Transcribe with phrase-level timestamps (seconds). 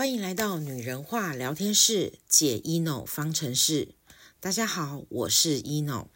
[0.00, 3.88] 欢迎来到女人话聊天室，解 ino 方程式。
[4.40, 6.06] 大家好，我是 ino。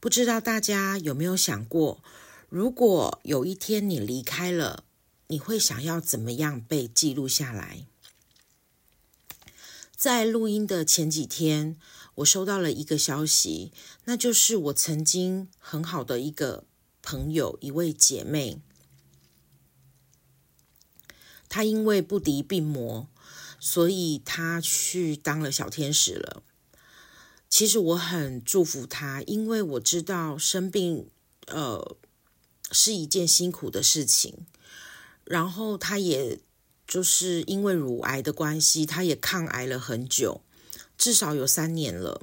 [0.00, 2.02] 不知道大家有没有想过，
[2.48, 4.84] 如果有一天你离开了，
[5.26, 7.84] 你会想要怎么样被记录下来？
[9.94, 11.76] 在录音的前几天，
[12.14, 13.72] 我收到了一个消息，
[14.06, 16.64] 那就是我曾经很好的一个
[17.02, 18.62] 朋友，一位姐妹。
[21.52, 23.06] 他因为不敌病魔，
[23.60, 26.42] 所以他去当了小天使了。
[27.50, 31.10] 其实我很祝福他，因为我知道生病，
[31.48, 31.98] 呃，
[32.70, 34.46] 是一件辛苦的事情。
[35.24, 36.40] 然后他也
[36.88, 40.40] 就是因为乳癌的关系，他也抗癌了很久，
[40.96, 42.22] 至少有三年了，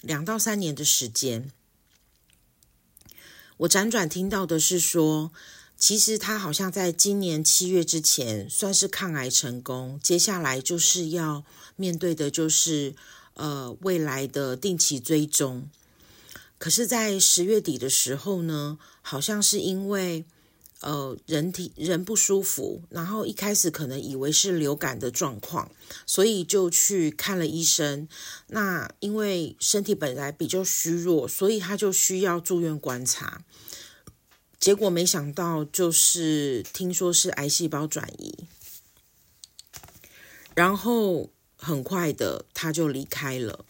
[0.00, 1.50] 两到三年的时间。
[3.56, 5.32] 我辗转听到的是说，
[5.76, 11.44] 其实他好像在今年七月之前算是抗癌成功，接下来就是要
[11.76, 12.94] 面对的就是
[13.34, 15.68] 呃未来的定期追踪。
[16.56, 20.24] 可是，在十月底的时候呢，好像是因为
[20.80, 25.70] 呃人体人不舒服，然后一开始可能以为是流感的状况，
[26.06, 28.08] 所以就去看了医生。
[28.46, 33.42] 那因为身体本来比较虚弱，所以他就需要住院观察。
[34.58, 38.46] 结果没想到，就是听说是癌细胞转移，
[40.54, 43.64] 然后很快的他就离开了。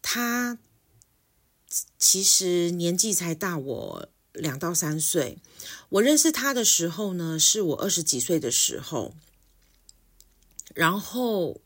[0.00, 0.58] 他
[1.98, 5.38] 其实年纪才大我两到三岁，
[5.88, 9.14] 我认识他的时候呢，是我二十几岁的时候，
[10.74, 11.60] 然后。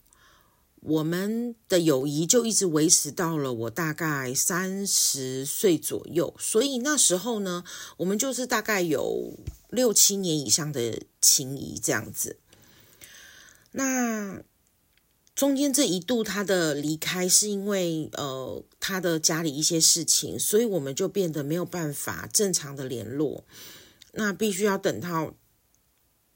[0.87, 7.63] 我们的友谊就一直维持到了我大概三十岁左右，所以那时候呢，
[7.97, 9.33] 我们就是大概有
[9.69, 12.37] 六七年以上的情谊这样子。
[13.71, 14.43] 那
[15.33, 23.43] 中间这一度他的离开是因为呃他的家里一些事情，所以我们就变得没有办法正常的联络。
[24.13, 25.33] 那必须要等到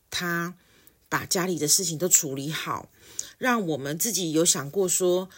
[0.09, 0.57] 他
[1.09, 2.89] 把家里的事情都处理好。
[3.37, 5.29] 让我们自己有想过说，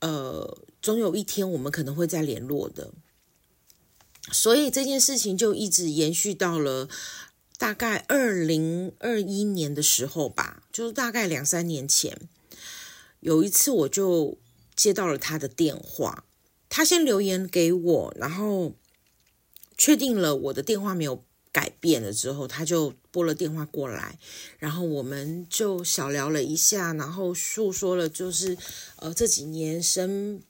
[0.00, 2.92] 呃，总有一天我们可能会再联络的，
[4.32, 6.88] 所以这件事情就一直延续到了
[7.58, 12.28] 大概二零二一年的时候吧，就是大概两三年前，
[13.20, 14.38] 有一次我就
[14.74, 16.24] 接到了他的电话，
[16.70, 18.74] 他先留言给我，然后
[19.76, 21.22] 确定了我的电话没有
[21.56, 24.18] 改变了之后，他就拨了电话过来，
[24.58, 28.58] 然后我们就小聊了一下，然后诉说了就是
[28.96, 30.42] 呃这几年生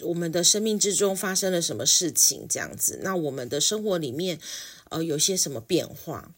[0.00, 4.38] 我们的生命之中发生了什么事情这样子，那我们的生活里面
[4.88, 6.32] 呃有些什么变化。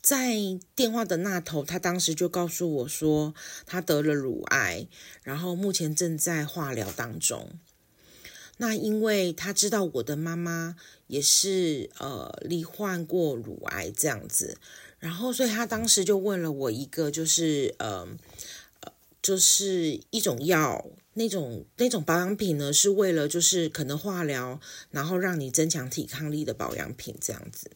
[0.00, 3.34] 在电话的那头，他当时就告诉我说
[3.66, 4.86] 他得了乳癌，
[5.22, 7.50] 然后目前正在化疗当中。
[8.62, 10.76] 那因为他知道我的妈妈
[11.06, 14.58] 也是呃罹患过乳癌这样子，
[14.98, 18.06] 然后所以他当时就问了我一个，就是呃
[18.80, 20.84] 呃，就是一种药，
[21.14, 24.60] 那种那种保养品呢，是为了就是可能化疗，
[24.90, 27.70] 然后让你增强抵抗力的保养品这样子。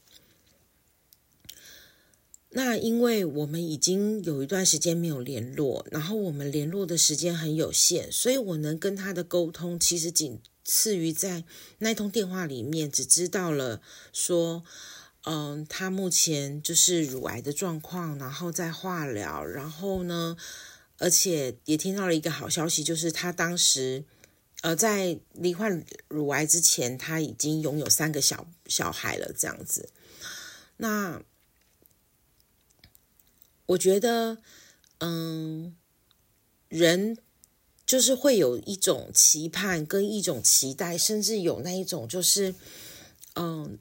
[2.51, 10.39] 那因为我们已经有一段时间没有联络，然后我们联络的时间很有限，所以我能跟他的沟通其实仅。
[10.65, 11.45] 次于在
[11.79, 13.83] 那通电话里面，只知道了
[14.15, 14.65] 说，
[15.25, 20.37] 嗯，他目前就是乳癌的状况，然后在化疗，然后呢，
[20.97, 24.05] 而且也听到了一个好消息，就是他当时，
[24.63, 29.91] 呃，在罹患乳癌之前，他已经拥有三个小小孩了，这样子。
[30.79, 31.23] 那
[33.67, 34.39] 我觉得，
[35.01, 35.77] 嗯，
[36.69, 37.19] 人。
[37.87, 42.55] 就是会有一种期盼跟一种期待，甚至有那一种就是，
[43.35, 43.79] 嗯，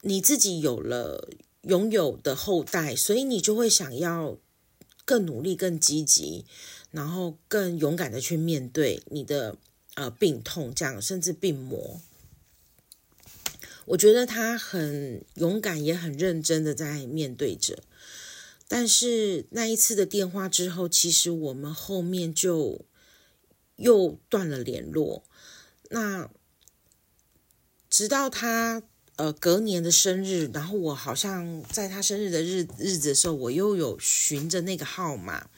[0.00, 1.28] 你自己有了
[1.62, 4.36] 拥有的后代，所以你就会想要
[5.04, 6.44] 更努力、更积极，
[6.90, 9.56] 然后更勇敢的去面对你的
[9.94, 12.00] 呃病痛，这样甚至病魔。
[13.84, 17.78] 我觉得他很勇敢，也很认真的在面对着。
[18.66, 22.84] 但是那一次的电话之后，其实我们后面就。
[23.76, 25.24] 又断了联络，
[25.90, 26.30] 那
[27.90, 28.82] 直到他
[29.16, 35.48] 呃隔年的生日，然后我好像在他生日的日日子的时候，我又有寻着那个号码，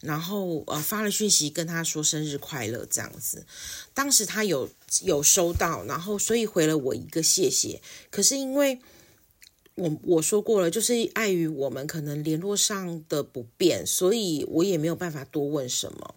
[0.00, 3.46] 然后呃发了讯息跟他说生日快乐这样子。
[3.94, 4.70] 当时他有
[5.02, 7.80] 有收到，然后所以回了我一个谢谢。
[8.10, 8.80] 可是因为
[9.74, 16.14] 我我说过了，就是碍于我们可能联络上的不便，所以我也没有办法多问什么。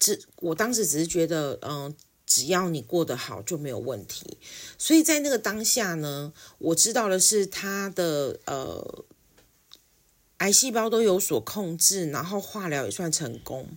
[0.00, 1.94] 只我当时只是觉得，嗯，
[2.26, 4.38] 只要你过得好就没有问题。
[4.76, 9.04] 所以在那个当下呢，我知道的是他的呃
[10.38, 13.68] 癌细胞都有所控制，然后化疗也算成功。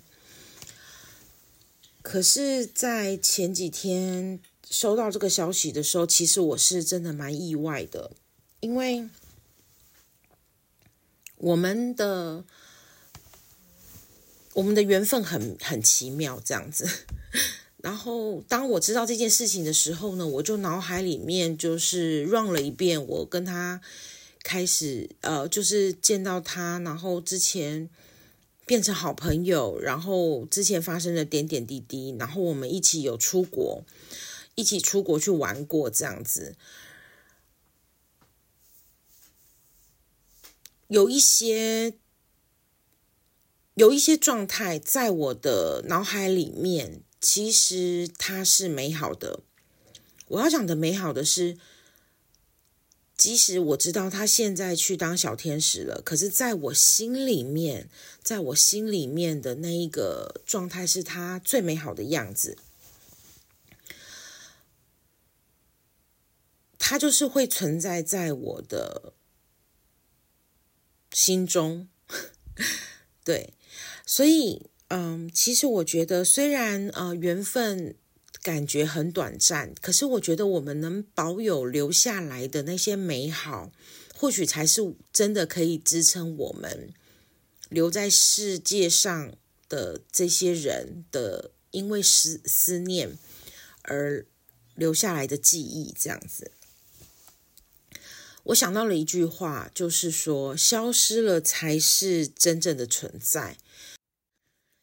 [2.01, 4.39] 可是，在前几天
[4.69, 8.11] 收到这个消息的时候，其实我是真的蛮意外的，
[8.59, 9.07] 因为
[11.37, 12.43] 我们的
[14.53, 16.87] 我们的缘分很很奇妙，这样子。
[17.83, 23.81] 然后，当我知道这件事情的时候呢，我就脑海里面就是 run 了一遍，我跟他
[24.43, 27.89] 开始呃，就是见到他，然后之前。
[28.65, 33.83] 变成好朋友，然后之前发生的点点滴滴，然后我们一起有出国，
[34.55, 36.55] 一起出国去玩过这样子，
[40.87, 41.95] 有一些
[43.75, 49.41] 有一些状态在我的脑海里面，其实它是美好的。
[50.27, 51.57] 我要讲的美好的是。
[53.15, 57.87] 即使我知道他现在去当小天使了，可是在我心里面，
[58.23, 62.57] 在我心里面的那一个状态是他最美好的样子。
[66.79, 69.13] 他就是会存在在我的
[71.11, 71.87] 心中，
[73.23, 73.53] 对，
[74.05, 77.95] 所以，嗯，其实我觉得，虽然呃缘分。
[78.41, 83.71] 感觉很短暂，可是我觉得我们能保有留下来的那些美好，
[84.13, 84.81] 或许才是
[85.13, 86.93] 真的可以支撑我们
[87.69, 89.33] 留在世界上
[89.69, 93.17] 的这些人的，因为思思念
[93.83, 94.25] 而
[94.75, 95.95] 留下来的记忆。
[95.97, 96.51] 这样子，
[98.43, 103.57] 我想到了一句话，就是说，消失了才是真正的存在，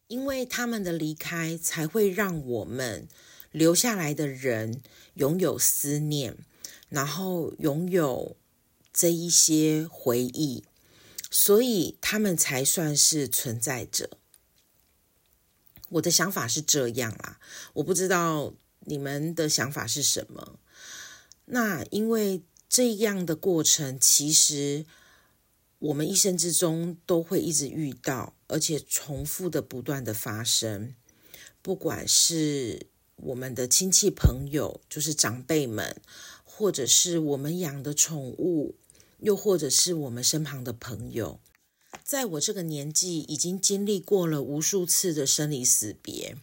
[0.08, 3.08] 因为他们的离开才会让我们。
[3.52, 4.80] 留下来的人
[5.14, 6.36] 拥有思念，
[6.88, 8.36] 然后拥有
[8.92, 10.62] 这一些回忆，
[11.32, 14.10] 所以他们才算是存在着。
[15.88, 17.40] 我的想法是这样啦，
[17.72, 18.54] 我不知道
[18.86, 20.60] 你们的想法是什么。
[21.46, 24.86] 那因为这样的过程，其实
[25.80, 30.94] 我们一生之中都会一直遇到，而且重复的不断的发生，
[31.60, 32.86] 不管是。
[33.22, 36.00] 我们的亲戚朋友，就是长辈们，
[36.42, 38.76] 或者是我们养的宠物，
[39.18, 41.38] 又或者是我们身旁的朋友，
[42.02, 46.38] 在我这个年纪，已经经历过了无数次的生离死别。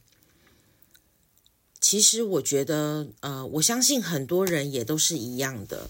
[1.79, 5.89] 其实，我觉得，呃，我相信很多人也都是一样的。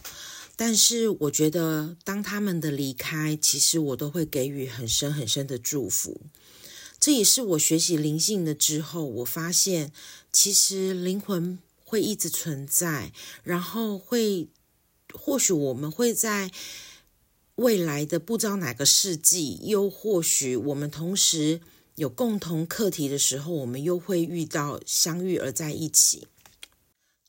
[0.56, 6.22] 但是，我觉得，当他们的离开，其实我都会给予很深很深的祝福。
[7.00, 9.92] 这也是我学习灵性的之后，我发现
[10.32, 13.12] 其实灵魂会一直存在，
[13.44, 14.48] 然后会，
[15.14, 16.52] 或许我们会在
[17.56, 21.62] 未来的不知道哪个世纪，又或许我们同时
[21.98, 26.28] 有共同课题的时候，我们又会遇到相遇而在一起。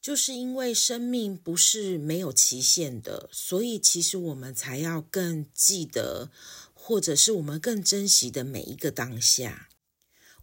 [0.01, 6.31] 就是因为生命不是没有期限的，所以其实我们才要更记得。
[6.75, 9.69] 或者是我们更珍惜的每一个当下，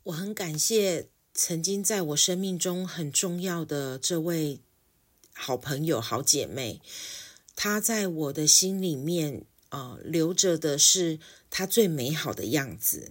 [0.04, 4.60] 我很感谢曾经在我生命中很重要的这位
[5.34, 6.80] 好朋友、好姐妹，
[7.56, 11.18] 她在我的心里面，呃，留着的是
[11.50, 13.10] 她最美好的样子。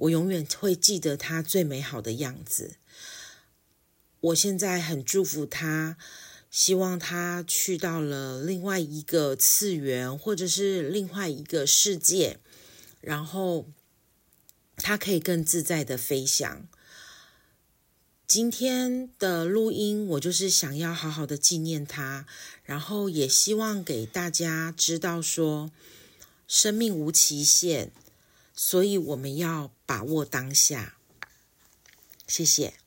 [0.00, 2.76] 我永远会记得他最美好的样子。
[4.20, 5.96] 我现在很祝福他。
[6.50, 12.40] 希望他去到了另外一个次元，或者是另外一个世界，
[13.00, 13.68] 然后
[14.74, 16.66] 他可以更自在的飞翔。
[18.26, 22.26] 今天的录音，我就是想要好好的纪念他，
[22.64, 25.70] 然后也希望给大家知道说，
[26.48, 27.92] 生命无期限，
[28.62, 30.96] 所以我们要把握当下。
[32.26, 32.79] 谢谢。